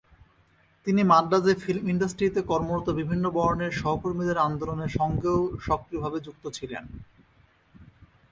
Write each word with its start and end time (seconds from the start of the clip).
তিনি 0.87 1.01
মাদ্রাজে 1.03 1.53
ফিল্ম 1.55 1.85
ইন্ডাস্ট্রিতে 1.89 2.41
কর্মরত 2.41 2.87
বিভিন্ন 2.99 3.25
বর্ণের 3.35 3.73
কর্মীদের 3.97 4.37
আন্দোলনের 4.39 4.91
সঙ্গেও 4.99 5.39
সক্রিয়ভাবে 5.67 6.17
যুক্ত 6.25 6.43
ছিলেন। 6.57 6.83